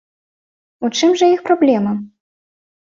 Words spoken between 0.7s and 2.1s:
У чым жа іх праблема?